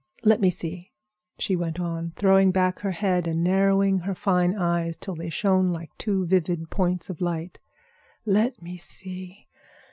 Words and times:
Let 0.23 0.41
me 0.41 0.49
see," 0.49 0.93
she 1.37 1.55
went 1.55 1.79
on, 1.79 2.13
throwing 2.15 2.49
back 2.49 2.79
her 2.79 2.89
head 2.89 3.27
and 3.27 3.43
narrowing 3.43 3.99
her 3.99 4.15
fine 4.15 4.55
eyes 4.55 4.97
till 4.97 5.13
they 5.13 5.29
shone 5.29 5.67
like 5.71 5.95
two 5.99 6.25
vivid 6.25 6.71
points 6.71 7.11
of 7.11 7.21
light. 7.21 7.59
"Let 8.25 8.63
me 8.63 8.77
see. 8.77 9.47